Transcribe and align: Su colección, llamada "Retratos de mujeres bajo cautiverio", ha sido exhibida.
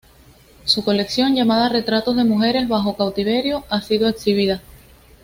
Su 0.65 0.83
colección, 0.83 1.35
llamada 1.35 1.69
"Retratos 1.69 2.15
de 2.15 2.23
mujeres 2.23 2.67
bajo 2.67 2.97
cautiverio", 2.97 3.65
ha 3.69 3.81
sido 3.83 4.09
exhibida. 4.09 4.59